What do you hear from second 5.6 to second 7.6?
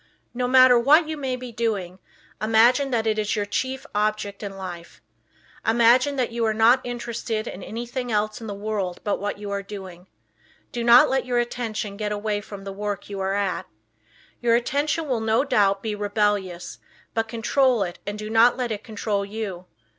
Imagine you are not interested